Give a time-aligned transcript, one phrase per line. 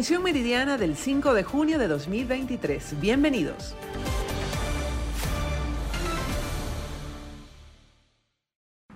[0.00, 2.98] Misión Meridiana del 5 de junio de 2023.
[3.02, 3.76] Bienvenidos.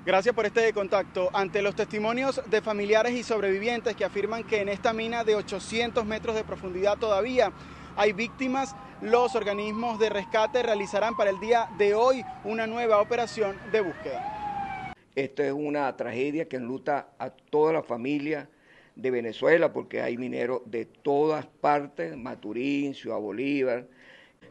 [0.07, 1.29] Gracias por este contacto.
[1.35, 6.07] Ante los testimonios de familiares y sobrevivientes que afirman que en esta mina de 800
[6.07, 7.53] metros de profundidad todavía
[7.97, 13.59] hay víctimas, los organismos de rescate realizarán para el día de hoy una nueva operación
[13.73, 14.95] de búsqueda.
[15.15, 18.49] Esto es una tragedia que enluta a toda la familia
[18.97, 23.87] de Venezuela porque hay mineros de todas partes, Maturín, Ciudad Bolívar.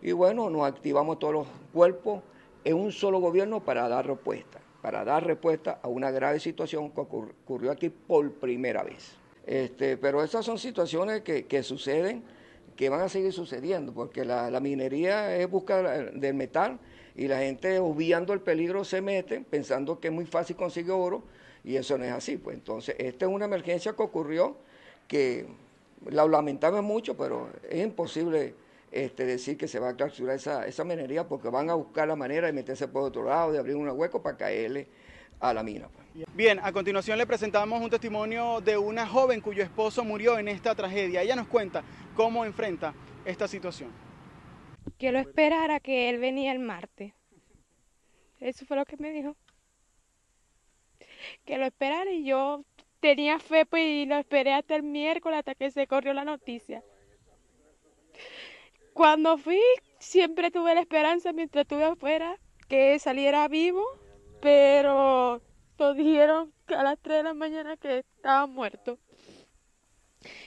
[0.02, 2.22] Y bueno, nos activamos todos los cuerpos
[2.64, 7.00] en un solo gobierno para dar respuesta para dar respuesta a una grave situación que
[7.00, 9.16] ocurrió aquí por primera vez.
[9.48, 12.22] Este, pero esas son situaciones que, suceden,
[12.76, 16.80] que van a seguir sucediendo, porque la, minería es buscar del metal
[17.16, 21.24] y la gente obviando el peligro se mete pensando que es muy fácil conseguir oro
[21.64, 22.38] y eso no es así.
[22.38, 24.58] Pues entonces, esta es una emergencia que ocurrió
[25.08, 25.46] que
[26.10, 28.56] la lamentamos mucho, pero es imposible
[28.92, 32.16] este, decir que se va a clausurar esa, esa minería porque van a buscar la
[32.16, 34.88] manera de meterse por otro lado, de abrir un hueco para caerle
[35.40, 35.88] a la mina.
[35.88, 36.04] Pues.
[36.36, 40.76] Bien, a continuación le presentamos un testimonio de una joven cuyo esposo murió en esta
[40.76, 41.22] tragedia.
[41.22, 41.84] Ella nos cuenta
[42.16, 42.94] cómo enfrenta
[43.26, 43.90] esta situación.
[44.98, 47.14] Que lo esperara que él venía el martes.
[48.40, 49.36] Eso fue lo que me dijo.
[51.46, 52.64] Que lo esperara y yo
[53.00, 56.84] tenía fe pues, y lo esperé hasta el miércoles hasta que se corrió la noticia.
[58.94, 59.62] Cuando fui,
[60.00, 62.38] siempre tuve la esperanza mientras estuve afuera
[62.70, 63.84] que saliera vivo,
[64.42, 65.42] pero
[65.80, 69.00] nos dijeron a las 3 de la mañana que estaba muerto.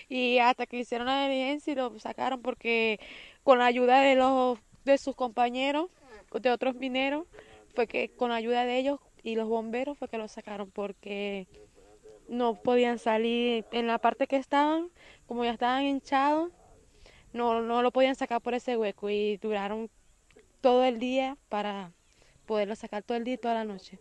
[0.08, 3.00] Y hasta que hicieron la diligencia y lo sacaron porque
[3.42, 5.90] con la ayuda de los de sus compañeros,
[6.32, 7.26] de otros mineros,
[7.74, 11.48] fue que con la ayuda de ellos y los bomberos fue que lo sacaron porque
[12.28, 14.88] no podían salir en la parte que estaban,
[15.26, 16.52] como ya estaban hinchados,
[17.32, 19.90] no, no lo podían sacar por ese hueco y duraron
[20.60, 21.92] todo el día para
[22.46, 23.98] poderlo sacar todo el día y toda la noche.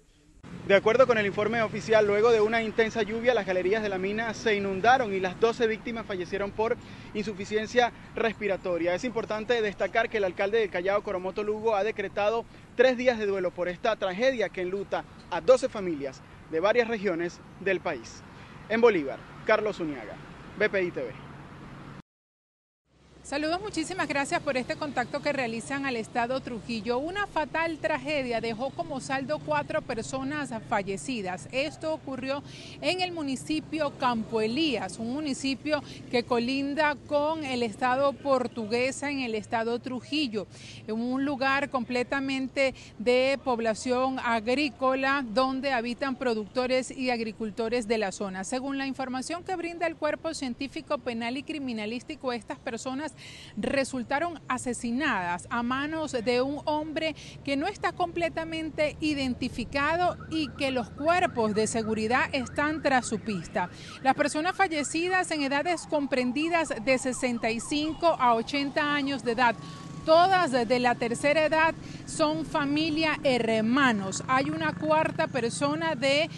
[0.67, 3.99] De acuerdo con el informe oficial, luego de una intensa lluvia, las galerías de la
[3.99, 6.75] mina se inundaron y las 12 víctimas fallecieron por
[7.13, 8.95] insuficiencia respiratoria.
[8.95, 12.45] Es importante destacar que el alcalde de Callao, Coromoto Lugo, ha decretado
[12.75, 17.41] tres días de duelo por esta tragedia que enluta a 12 familias de varias regiones
[17.59, 18.23] del país.
[18.67, 20.15] En Bolívar, Carlos Uniaga,
[20.57, 21.24] BPI TV.
[23.25, 26.99] Saludos, muchísimas gracias por este contacto que realizan al Estado Trujillo.
[26.99, 31.49] Una fatal tragedia dejó como saldo cuatro personas fallecidas.
[31.51, 32.43] Esto ocurrió
[32.81, 35.81] en el municipio Campo Elías, un municipio
[36.11, 40.45] que colinda con el Estado portuguesa en el Estado Trujillo,
[40.85, 48.43] en un lugar completamente de población agrícola donde habitan productores y agricultores de la zona.
[48.43, 53.14] Según la información que brinda el Cuerpo Científico Penal y Criminalístico, estas personas
[53.57, 60.89] resultaron asesinadas a manos de un hombre que no está completamente identificado y que los
[60.89, 63.69] cuerpos de seguridad están tras su pista.
[64.03, 69.55] Las personas fallecidas en edades comprendidas de 65 a 80 años de edad
[70.05, 71.73] todas de la tercera edad
[72.05, 74.23] son familia hermanos.
[74.27, 76.29] Hay una cuarta persona de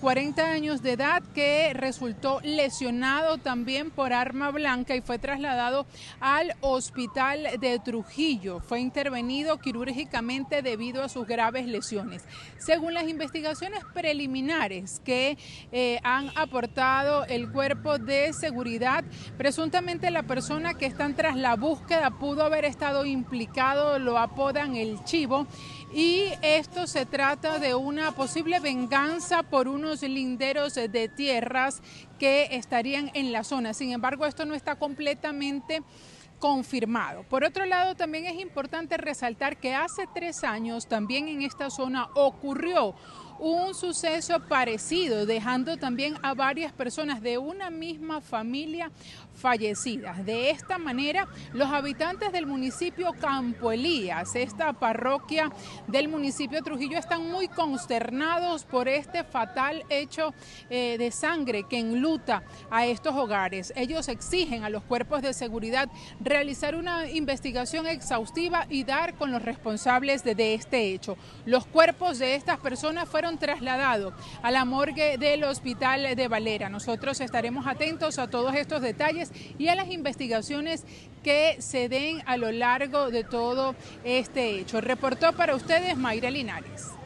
[0.00, 5.86] 40 eh, años de edad que resultó lesionado también por arma blanca y fue trasladado
[6.18, 8.58] al hospital de Trujillo.
[8.60, 12.24] Fue intervenido quirúrgicamente debido a sus graves lesiones.
[12.58, 15.38] Según las investigaciones preliminares que
[15.70, 19.04] eh, han aportado el cuerpo de seguridad,
[19.38, 25.02] presuntamente la persona que están tras la búsqueda pudo haber estado implicado lo apodan el
[25.04, 25.46] chivo
[25.92, 31.82] y esto se trata de una posible venganza por unos linderos de tierras
[32.18, 33.74] que estarían en la zona.
[33.74, 35.82] Sin embargo, esto no está completamente
[36.38, 37.22] confirmado.
[37.24, 42.08] Por otro lado, también es importante resaltar que hace tres años también en esta zona
[42.14, 42.94] ocurrió
[43.38, 48.90] un suceso parecido, dejando también a varias personas de una misma familia
[49.36, 50.24] fallecidas.
[50.24, 55.52] De esta manera, los habitantes del municipio Campo Elías, esta parroquia
[55.86, 60.34] del municipio Trujillo, están muy consternados por este fatal hecho
[60.70, 63.72] eh, de sangre que enluta a estos hogares.
[63.76, 65.88] Ellos exigen a los cuerpos de seguridad
[66.20, 71.16] realizar una investigación exhaustiva y dar con los responsables de, de este hecho.
[71.44, 76.68] Los cuerpos de estas personas fueron trasladados a la morgue del hospital de Valera.
[76.68, 79.25] Nosotros estaremos atentos a todos estos detalles
[79.58, 80.84] y a las investigaciones
[81.22, 83.74] que se den a lo largo de todo
[84.04, 84.80] este hecho.
[84.80, 86.96] Reportó para ustedes Mayra Linares.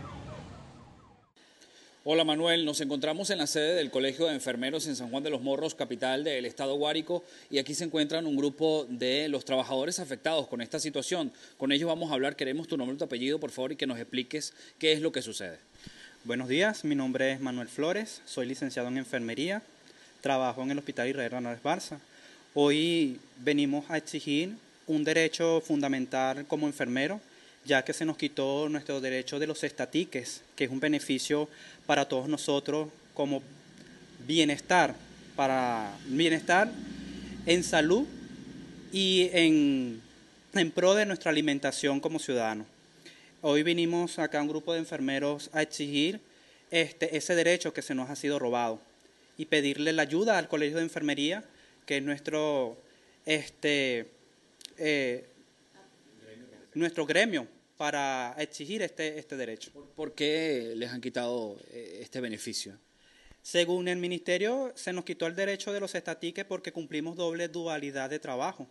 [2.03, 5.29] Hola Manuel, nos encontramos en la sede del Colegio de Enfermeros en San Juan de
[5.29, 10.01] los Morros, capital del estado Guárico, y aquí se encuentran un grupo de los trabajadores
[10.01, 11.31] afectados con esta situación.
[11.59, 13.87] Con ellos vamos a hablar, queremos tu nombre y tu apellido, por favor, y que
[13.87, 15.59] nos expliques qué es lo que sucede.
[16.25, 19.63] Buenos días, mi nombre es Manuel Flores, soy licenciado en enfermería,
[20.23, 21.99] trabajo en el Hospital Israel Hernández Barça.
[22.55, 24.57] Hoy venimos a exigir
[24.89, 27.21] un derecho fundamental como enfermero,
[27.65, 31.49] ya que se nos quitó nuestro derecho de los estatiques, que es un beneficio
[31.87, 33.41] para todos nosotros como
[34.27, 34.97] bienestar,
[35.37, 36.73] para bienestar
[37.47, 38.05] en salud
[38.93, 40.03] y en,
[40.55, 42.67] en pro de nuestra alimentación como ciudadanos.
[43.43, 46.19] Hoy vinimos acá un grupo de enfermeros a exigir
[46.73, 48.81] este, ese derecho que se nos ha sido robado
[49.39, 51.45] y pedirle la ayuda al Colegio de Enfermería,
[51.91, 52.81] que es nuestro,
[53.27, 54.13] este,
[54.79, 55.27] eh,
[56.75, 59.73] nuestro gremio para exigir este, este derecho.
[59.97, 62.79] ¿Por qué les han quitado eh, este beneficio?
[63.43, 68.09] Según el Ministerio, se nos quitó el derecho de los estatiques porque cumplimos doble dualidad
[68.09, 68.69] de trabajo.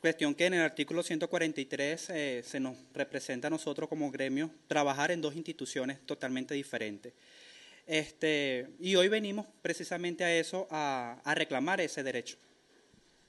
[0.00, 5.12] Cuestión que en el artículo 143 eh, se nos representa a nosotros como gremio trabajar
[5.12, 7.12] en dos instituciones totalmente diferentes.
[7.86, 12.36] Este, y hoy venimos precisamente a eso, a, a reclamar ese derecho.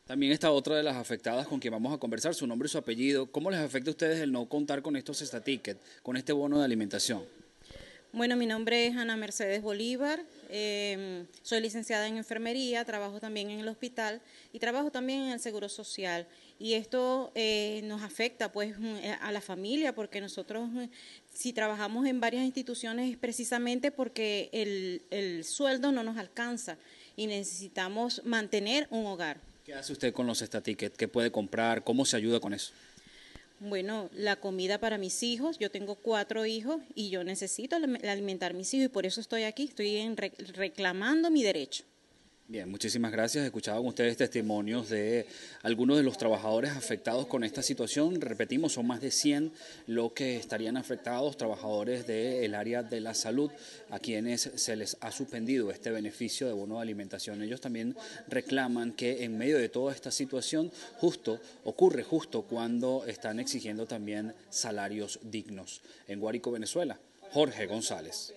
[0.05, 2.77] También está otra de las afectadas con quien vamos a conversar, su nombre y su
[2.77, 3.29] apellido.
[3.29, 6.65] ¿Cómo les afecta a ustedes el no contar con estos estatickets, con este bono de
[6.65, 7.23] alimentación?
[8.13, 13.59] Bueno, mi nombre es Ana Mercedes Bolívar, eh, soy licenciada en enfermería, trabajo también en
[13.59, 14.21] el hospital
[14.53, 16.25] y trabajo también en el Seguro Social.
[16.57, 18.75] Y esto eh, nos afecta pues
[19.21, 20.69] a la familia porque nosotros
[21.33, 26.77] si trabajamos en varias instituciones es precisamente porque el, el sueldo no nos alcanza
[27.15, 29.39] y necesitamos mantener un hogar.
[29.65, 30.97] ¿Qué hace usted con los estatickets?
[30.97, 31.83] ¿Qué puede comprar?
[31.83, 32.71] ¿Cómo se ayuda con eso?
[33.59, 38.53] Bueno, la comida para mis hijos, yo tengo cuatro hijos y yo necesito alimentar a
[38.53, 40.15] mis hijos y por eso estoy aquí, estoy
[40.53, 41.83] reclamando mi derecho.
[42.49, 43.43] Bien, muchísimas gracias.
[43.43, 45.25] Escuchaban ustedes testimonios de
[45.63, 48.21] algunos de los trabajadores afectados con esta situación.
[48.21, 49.51] Repetimos, son más de 100
[49.87, 53.51] los que estarían afectados, trabajadores del área de la salud,
[53.89, 57.41] a quienes se les ha suspendido este beneficio de bono de alimentación.
[57.41, 57.97] Ellos también
[58.29, 64.33] reclaman que en medio de toda esta situación, justo, ocurre justo cuando están exigiendo también
[64.49, 65.81] salarios dignos.
[66.07, 66.97] En Guárico, Venezuela,
[67.33, 68.33] Jorge González.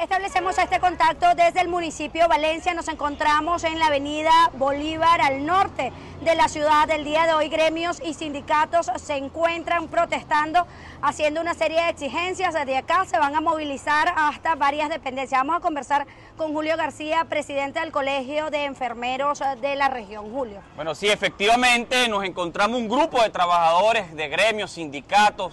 [0.00, 2.72] Establecemos este contacto desde el municipio Valencia.
[2.72, 5.92] Nos encontramos en la avenida Bolívar al norte
[6.22, 6.88] de la ciudad.
[6.88, 10.66] del día de hoy gremios y sindicatos se encuentran protestando,
[11.02, 12.54] haciendo una serie de exigencias.
[12.54, 15.38] Desde acá se van a movilizar hasta varias dependencias.
[15.38, 16.06] Vamos a conversar
[16.38, 20.32] con Julio García, presidente del Colegio de Enfermeros de la región.
[20.32, 20.62] Julio.
[20.76, 25.52] Bueno, sí, efectivamente nos encontramos un grupo de trabajadores de gremios, sindicatos,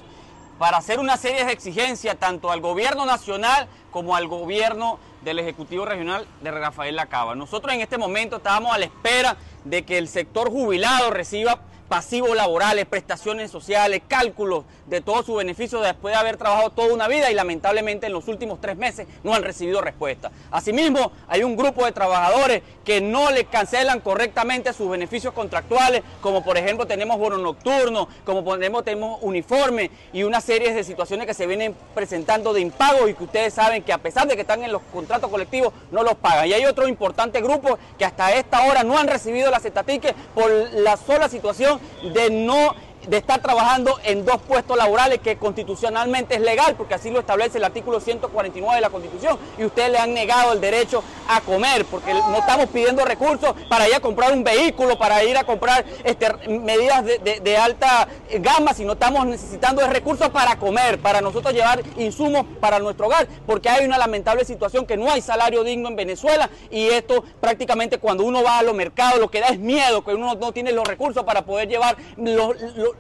[0.57, 5.85] para hacer una serie de exigencias tanto al gobierno nacional como al gobierno del Ejecutivo
[5.85, 7.35] Regional de Rafael Lacaba.
[7.35, 12.35] Nosotros en este momento estábamos a la espera de que el sector jubilado reciba pasivos
[12.35, 17.31] laborales, prestaciones sociales, cálculos de todos sus beneficios después de haber trabajado toda una vida
[17.31, 20.31] y lamentablemente en los últimos tres meses no han recibido respuesta.
[20.51, 26.43] Asimismo, hay un grupo de trabajadores que no le cancelan correctamente sus beneficios contractuales, como
[26.43, 31.33] por ejemplo tenemos bono nocturno, como tenemos, tenemos uniforme y una serie de situaciones que
[31.33, 34.63] se vienen presentando de impago y que ustedes saben que a pesar de que están
[34.63, 36.47] en los contratos colectivos no los pagan.
[36.47, 40.49] Y hay otro importante grupo que hasta esta hora no han recibido las estatiques por
[40.73, 41.76] la sola situación
[42.13, 42.75] de no
[43.07, 47.57] de estar trabajando en dos puestos laborales que constitucionalmente es legal, porque así lo establece
[47.57, 51.85] el artículo 149 de la Constitución, y ustedes le han negado el derecho a comer,
[51.85, 55.85] porque no estamos pidiendo recursos para ir a comprar un vehículo, para ir a comprar
[56.03, 58.07] este, medidas de, alta
[58.39, 63.27] gama, sino estamos necesitando de recursos para comer, para nosotros llevar insumos para nuestro hogar,
[63.45, 67.97] porque hay una lamentable situación que no hay salario digno en Venezuela, y esto prácticamente
[67.97, 70.71] cuando uno va a los mercados lo que da es miedo, que uno no tiene
[70.71, 72.55] los recursos para poder llevar los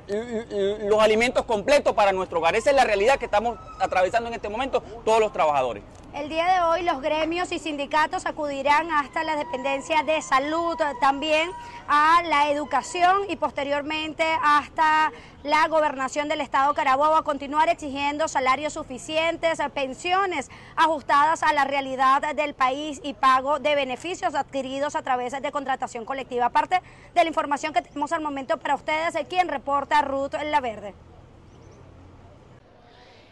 [0.07, 2.55] los alimentos completos para nuestro hogar.
[2.55, 5.83] Esa es la realidad que estamos atravesando en este momento todos los trabajadores.
[6.17, 11.51] El día de hoy los gremios y sindicatos acudirán hasta la dependencia de salud, también
[11.87, 15.11] a la educación y posteriormente hasta
[15.43, 22.33] la gobernación del estado Carabobo a continuar exigiendo salarios suficientes, pensiones ajustadas a la realidad
[22.35, 26.47] del país y pago de beneficios adquiridos a través de contratación colectiva.
[26.47, 26.81] Aparte
[27.13, 30.95] de la información que tenemos al momento para ustedes, quien reporta Ruth La Verde.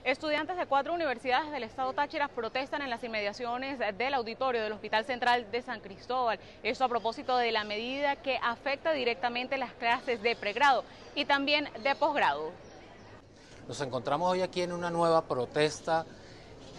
[0.05, 5.03] Estudiantes de cuatro universidades del estado Táchira protestan en las inmediaciones del auditorio del Hospital
[5.03, 6.39] Central de San Cristóbal.
[6.61, 10.83] Esto a propósito de la medida que afecta directamente las clases de pregrado
[11.15, 12.51] y también de posgrado.
[13.67, 16.05] Nos encontramos hoy aquí en una nueva protesta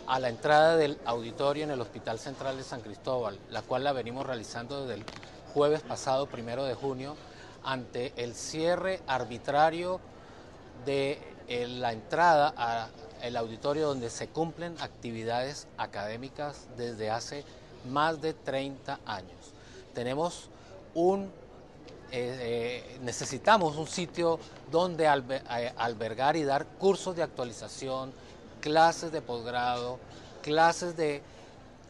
[0.07, 3.93] a la entrada del auditorio en el Hospital Central de San Cristóbal, la cual la
[3.93, 5.05] venimos realizando desde el
[5.53, 7.17] jueves pasado, primero de junio,
[7.65, 9.99] ante el cierre arbitrario
[10.85, 12.55] de eh, la entrada
[13.23, 17.45] al auditorio donde se cumplen actividades académicas desde hace
[17.91, 19.53] más de 30 años.
[19.95, 20.49] Tenemos
[20.95, 21.25] un,
[22.13, 22.39] eh,
[22.93, 24.39] eh, necesitamos un sitio
[24.71, 28.13] donde albergar y dar cursos de actualización,
[28.61, 29.99] clases de posgrado,
[30.43, 31.23] clases de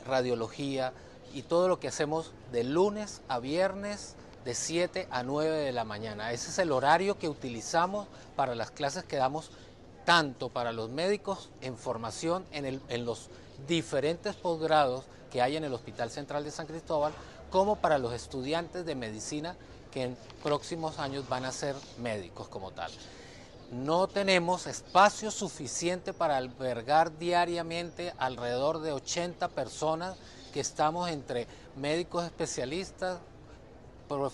[0.07, 0.93] radiología
[1.35, 4.15] y todo lo que hacemos de lunes a viernes
[4.45, 6.33] de 7 a 9 de la mañana.
[6.33, 8.07] Ese es el horario que utilizamos
[8.37, 9.51] para las clases que damos
[10.07, 13.29] tanto para los médicos en formación en, los
[13.69, 17.13] diferentes posgrados que hay en el Hospital Central de San Cristóbal,
[17.51, 19.57] como para los estudiantes de medicina
[19.91, 22.91] que en próximos años van a ser médicos como tal.
[23.73, 30.17] No tenemos espacio suficiente para albergar diariamente alrededor de 80 personas
[30.55, 33.19] que estamos entre médicos especialistas,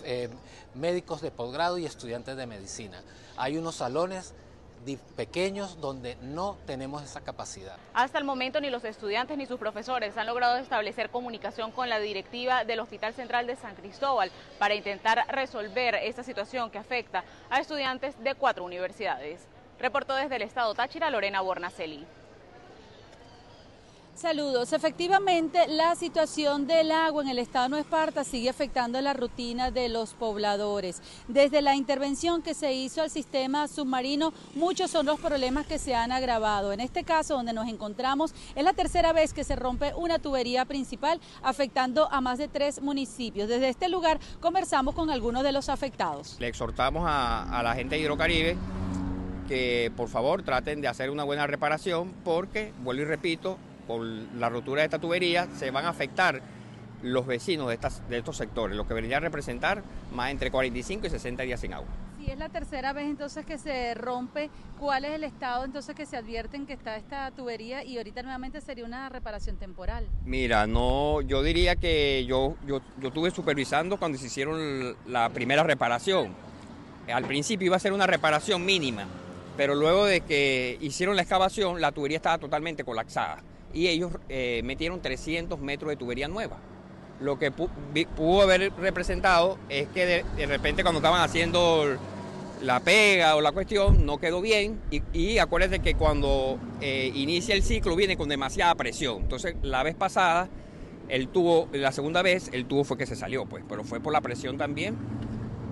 [0.04, 0.28] eh,
[0.74, 3.02] médicos de posgrado y estudiantes de medicina.
[3.38, 4.34] Hay unos salones
[5.16, 7.76] pequeños donde no tenemos esa capacidad.
[7.94, 11.98] Hasta el momento ni los estudiantes ni sus profesores han logrado establecer comunicación con la
[11.98, 17.60] directiva del Hospital Central de San Cristóbal para intentar resolver esta situación que afecta a
[17.60, 19.46] estudiantes de cuatro universidades.
[19.78, 22.06] Reportó desde el estado Táchira Lorena Bornaceli.
[24.14, 24.74] Saludos.
[24.74, 29.70] Efectivamente, la situación del agua en el estado de Nueva Esparta sigue afectando la rutina
[29.70, 31.00] de los pobladores.
[31.28, 35.94] Desde la intervención que se hizo al sistema submarino, muchos son los problemas que se
[35.94, 36.72] han agravado.
[36.72, 40.66] En este caso, donde nos encontramos, es la tercera vez que se rompe una tubería
[40.66, 43.48] principal, afectando a más de tres municipios.
[43.48, 46.36] Desde este lugar conversamos con algunos de los afectados.
[46.38, 48.58] Le exhortamos a, a la gente de Hidrocaribe
[49.48, 54.48] que por favor traten de hacer una buena reparación porque, vuelvo y repito, por la
[54.48, 56.42] rotura de esta tubería se van a afectar
[57.02, 61.06] los vecinos de, estas, de estos sectores, lo que vendría a representar más entre 45
[61.06, 61.88] y 60 días sin agua.
[62.18, 64.48] Si es la tercera vez entonces que se rompe,
[64.78, 68.60] ¿cuál es el estado entonces que se advierten que está esta tubería y ahorita nuevamente
[68.60, 70.06] sería una reparación temporal?
[70.24, 75.64] Mira, no, yo diría que yo, yo, yo estuve supervisando cuando se hicieron la primera
[75.64, 76.32] reparación.
[77.12, 79.04] Al principio iba a ser una reparación mínima,
[79.56, 84.62] pero luego de que hicieron la excavación, la tubería estaba totalmente colapsada y ellos eh,
[84.64, 86.58] metieron 300 metros de tubería nueva.
[87.20, 91.96] Lo que pudo haber representado es que de, repente cuando estaban haciendo
[92.62, 97.54] la pega o la cuestión no quedó bien y, y acuérdense que cuando eh, inicia
[97.54, 99.22] el ciclo viene con demasiada presión.
[99.22, 100.48] Entonces la vez pasada
[101.08, 104.12] el tubo, la segunda vez el tubo fue que se salió, pues, pero fue por
[104.12, 104.96] la presión también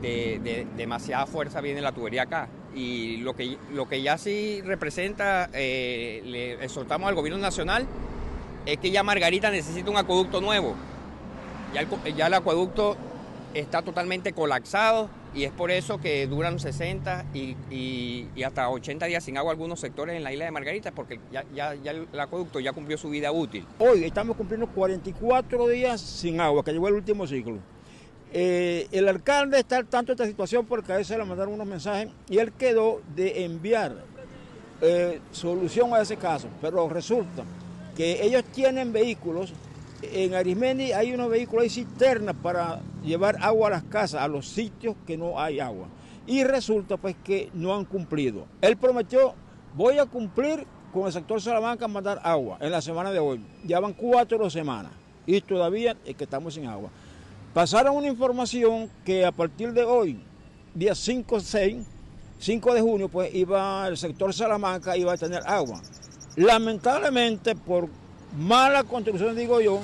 [0.01, 2.49] de, demasiada fuerza viene la tubería acá.
[2.75, 7.87] Y lo que, lo que ya sí representa, eh, le exhortamos al gobierno nacional,
[8.67, 10.75] es que ya Margarita necesita un acueducto nuevo.
[11.73, 12.97] Ya el, acueducto
[13.55, 19.39] está totalmente colapsado y es por eso que duran 60 y, hasta 80 días sin
[19.39, 22.73] agua algunos sectores en la isla de Margarita, porque ya, ya, ya, el acueducto ya
[22.73, 23.65] cumplió su vida útil.
[23.79, 27.59] Hoy estamos cumpliendo 44 días sin agua, que llegó el último ciclo.
[28.33, 31.67] Eh, el alcalde está al tanto de esta situación porque a veces le mandaron unos
[31.67, 33.97] mensajes y él quedó de enviar
[34.81, 37.45] eh, solución a ese caso, pero resulta
[37.97, 39.53] que ellos tienen vehículos,
[40.03, 44.49] en Arismendi hay unos vehículos, hay cisternas para llevar agua a las casas, a los
[44.49, 45.89] sitios que no hay agua.
[46.27, 48.47] Y resulta pues que no han cumplido.
[48.61, 49.35] Él prometió,
[49.75, 53.45] voy a cumplir con el sector Salamanca mandar agua en la semana de hoy.
[53.65, 54.93] Ya van cuatro semanas
[55.27, 56.91] y todavía es que estamos sin agua.
[57.55, 60.23] Pasaron una información que a partir de hoy,
[60.73, 61.85] día 5, 6,
[62.39, 65.83] 5 de junio, pues iba el sector Salamanca iba a tener agua.
[66.37, 67.89] Lamentablemente, por
[68.39, 69.81] mala construcción, digo yo,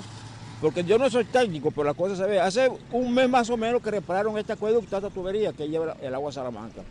[0.61, 2.38] porque yo no soy técnico, pero la cosa se ve.
[2.38, 6.14] Hace un mes más o menos que repararon este acueducto, esta tubería que lleva el
[6.14, 6.82] agua a Salamanca.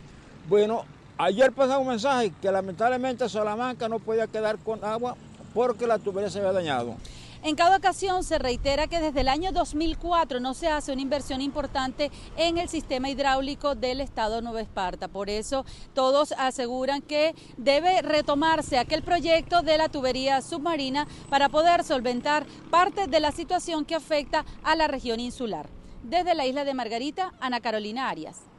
[0.46, 0.84] Bueno,
[1.16, 5.16] ayer pasaba un mensaje que lamentablemente Salamanca no podía quedar con agua
[5.54, 6.96] porque la tubería se había dañado.
[7.46, 11.40] En cada ocasión se reitera que desde el año 2004 no se hace una inversión
[11.40, 15.06] importante en el sistema hidráulico del estado Nueva Esparta.
[15.06, 21.84] Por eso todos aseguran que debe retomarse aquel proyecto de la tubería submarina para poder
[21.84, 25.68] solventar parte de la situación que afecta a la región insular.
[26.02, 28.55] Desde la isla de Margarita, Ana Carolina Arias.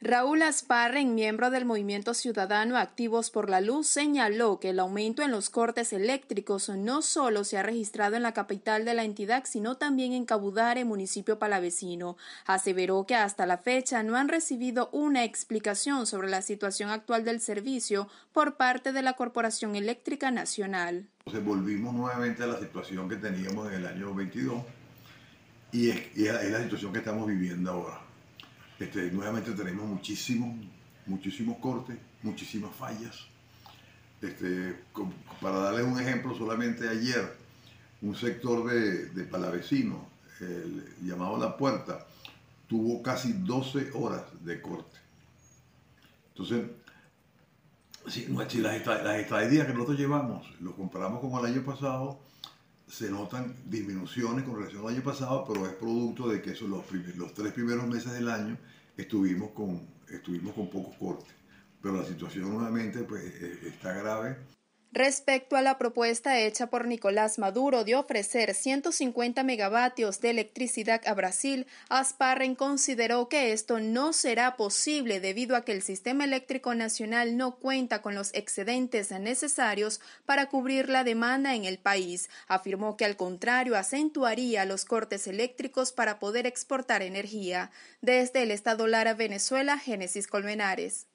[0.00, 5.32] Raúl Asparren, miembro del Movimiento Ciudadano Activos por la Luz, señaló que el aumento en
[5.32, 9.76] los cortes eléctricos no solo se ha registrado en la capital de la entidad, sino
[9.76, 12.16] también en Cabudare, municipio palavecino.
[12.46, 17.40] Aseveró que hasta la fecha no han recibido una explicación sobre la situación actual del
[17.40, 21.08] servicio por parte de la Corporación Eléctrica Nacional.
[21.44, 24.62] volvimos nuevamente a la situación que teníamos en el año 22
[25.72, 28.07] y es, y es la situación que estamos viviendo ahora
[28.78, 30.54] este, nuevamente tenemos muchísimos,
[31.06, 33.26] muchísimos cortes, muchísimas fallas.
[34.20, 34.74] Este,
[35.40, 37.36] para darles un ejemplo, solamente ayer
[38.02, 40.06] un sector de, de Palavecino,
[41.02, 42.06] llamado La Puerta,
[42.68, 44.96] tuvo casi 12 horas de corte.
[46.30, 46.66] Entonces,
[48.06, 48.26] si,
[48.60, 52.20] las, las que nosotros llevamos, lo comparamos con el año pasado,
[52.88, 57.34] se notan disminuciones con relación al año pasado, pero es producto de que esos los,
[57.34, 58.56] tres primeros meses del año
[58.96, 61.34] estuvimos con, estuvimos con pocos cortes.
[61.82, 64.38] Pero la situación nuevamente pues, e, está grave.
[64.98, 71.14] Respecto a la propuesta hecha por Nicolás Maduro de ofrecer 150 megavatios de electricidad a
[71.14, 77.36] Brasil, Asparren consideró que esto no será posible debido a que el sistema eléctrico nacional
[77.36, 82.28] no cuenta con los excedentes necesarios para cubrir la demanda en el país.
[82.48, 87.70] Afirmó que al contrario acentuaría los cortes eléctricos para poder exportar energía.
[88.00, 91.06] Desde el Estado Lara, Venezuela, Génesis Colmenares.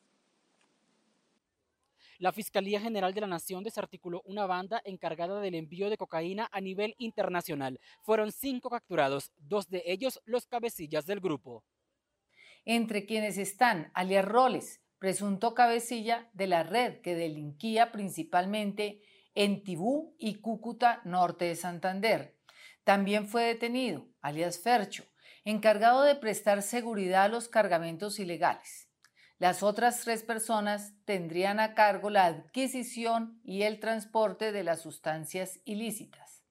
[2.24, 6.62] La Fiscalía General de la Nación desarticuló una banda encargada del envío de cocaína a
[6.62, 7.82] nivel internacional.
[8.02, 11.66] Fueron cinco capturados, dos de ellos los cabecillas del grupo.
[12.64, 19.02] Entre quienes están alias Roles, presunto cabecilla de la red que delinquía principalmente
[19.36, 22.38] en Tibú y Cúcuta, norte de Santander.
[22.86, 25.04] También fue detenido, alias Fercho,
[25.44, 28.93] encargado de prestar seguridad a los cargamentos ilegales.
[29.44, 35.60] Las otras tres personas tendrían a cargo la adquisición y el transporte de las sustancias
[35.66, 36.46] ilícitas.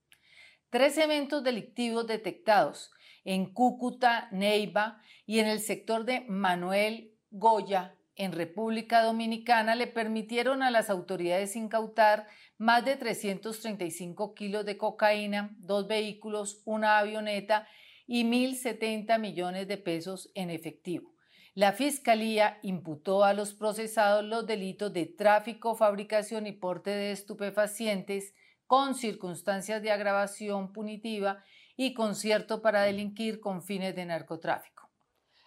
[0.68, 2.92] Tres eventos delictivos detectados
[3.25, 10.62] en Cúcuta, Neiva y en el sector de Manuel Goya, en República Dominicana, le permitieron
[10.62, 12.26] a las autoridades incautar
[12.58, 17.66] más de 335 kilos de cocaína, dos vehículos, una avioneta
[18.06, 21.12] y 1.070 millones de pesos en efectivo.
[21.54, 28.33] La Fiscalía imputó a los procesados los delitos de tráfico, fabricación y porte de estupefacientes
[28.66, 31.44] con circunstancias de agravación punitiva
[31.76, 34.90] y concierto para delinquir con fines de narcotráfico.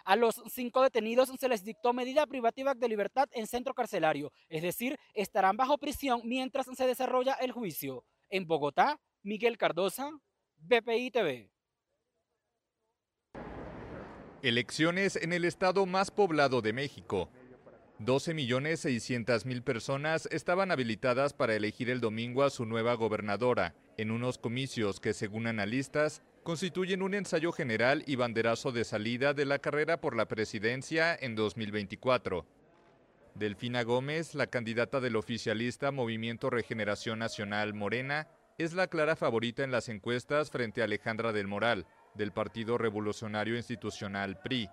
[0.04, 4.62] A los cinco detenidos se les dictó medida privativa de libertad en centro carcelario, es
[4.62, 8.06] decir, estarán bajo prisión mientras se desarrolla el juicio.
[8.30, 10.12] En Bogotá, Miguel Cardosa,
[10.58, 11.55] BPI TV.
[14.46, 17.32] Elecciones en el estado más poblado de México.
[18.00, 25.00] 12.600.000 personas estaban habilitadas para elegir el domingo a su nueva gobernadora, en unos comicios
[25.00, 30.16] que, según analistas, constituyen un ensayo general y banderazo de salida de la carrera por
[30.16, 32.46] la presidencia en 2024.
[33.34, 38.28] Delfina Gómez, la candidata del oficialista Movimiento Regeneración Nacional Morena,
[38.60, 43.56] es la clara favorita en las encuestas frente a Alejandra del Moral, del Partido Revolucionario
[43.56, 44.70] Institucional PRI.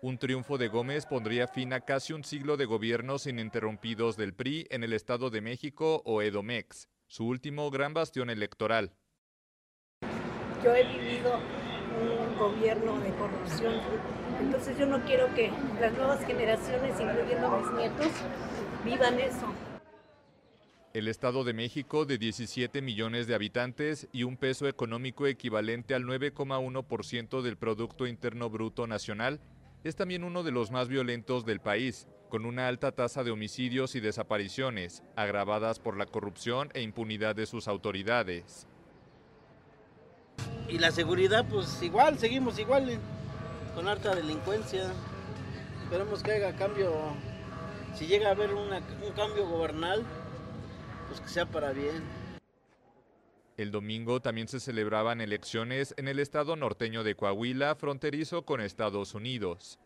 [0.00, 4.66] Un triunfo de Gómez pondría fin a casi un siglo de gobiernos ininterrumpidos del PRI
[4.70, 8.92] en el Estado de México o Edomex, su último gran bastión electoral.
[10.62, 11.40] Yo he vivido
[12.00, 13.80] un gobierno de corrupción,
[14.40, 18.12] entonces yo no quiero que las nuevas generaciones, incluyendo mis nietos,
[18.84, 19.52] vivan eso.
[20.98, 26.02] El Estado de México, de 17 millones de habitantes y un peso económico equivalente al
[26.02, 29.38] 9,1% del Producto Interno Bruto Nacional,
[29.84, 33.94] es también uno de los más violentos del país, con una alta tasa de homicidios
[33.94, 38.66] y desapariciones, agravadas por la corrupción e impunidad de sus autoridades.
[40.68, 42.98] Y la seguridad, pues igual, seguimos igual,
[43.76, 44.90] con alta delincuencia.
[45.84, 46.92] Esperemos que haya cambio,
[47.94, 48.68] si llega a haber un
[49.14, 50.04] cambio gobernal,
[51.08, 52.02] pues que sea para bien.
[53.56, 59.14] El domingo también se celebraban elecciones en el estado norteño de Coahuila, fronterizo con Estados
[59.14, 59.80] Unidos.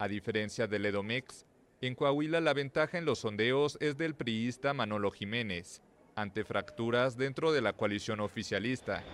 [0.00, 1.46] A diferencia del Edomex,
[1.80, 5.80] en Coahuila la ventaja en los sondeos es del priista Manolo Jiménez,
[6.16, 9.04] ante fracturas dentro de la coalición oficialista.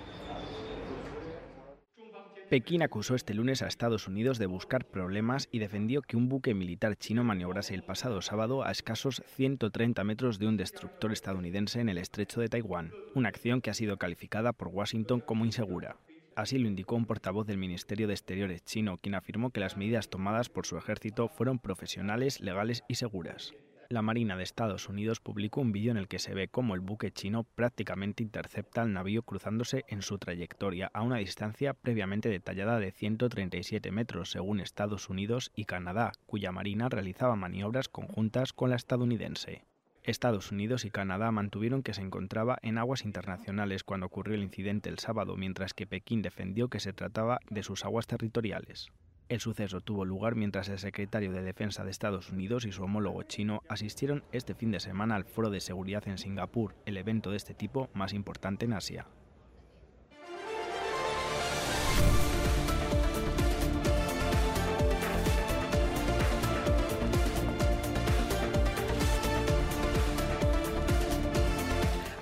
[2.49, 6.55] Pekín acusó este lunes a Estados Unidos de buscar problemas y defendió que un buque
[6.55, 11.91] militar chino maniobrase el pasado sábado a escasos 130 metros de un destructor estadounidense en
[11.91, 15.99] el estrecho de Taiwán, una acción que ha sido calificada por Washington como insegura.
[16.37, 20.09] Así lo indicó un portavoz del Ministerio de Exteriores chino, quien afirmó que las medidas
[20.09, 23.53] tomadas por su ejército fueron profesionales, legales y seguras.
[23.91, 26.81] La Marina de Estados Unidos publicó un vídeo en el que se ve cómo el
[26.81, 32.81] buque chino prácticamente intercepta al navío cruzándose en su trayectoria a una distancia previamente detallada
[32.81, 38.77] de 137 metros, según Estados Unidos y Canadá, cuya Marina realizaba maniobras conjuntas con la
[38.77, 39.65] estadounidense.
[40.03, 44.91] Estados Unidos y Canadá mantuvieron que se encontraba en aguas internacionales cuando ocurrió el incidente
[44.91, 48.91] el sábado, mientras que Pekín defendió que se trataba de sus aguas territoriales.
[49.29, 53.23] El suceso tuvo lugar mientras el secretario de Defensa de Estados Unidos y su homólogo
[53.25, 57.37] chino asistieron este fin de semana al Foro de Seguridad en Singapur, el evento de
[57.37, 59.07] este tipo más importante en Asia.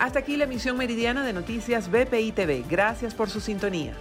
[0.01, 2.65] Hasta aquí la emisión meridiana de Noticias BPI TV.
[2.69, 3.95] Gracias por su sintonía.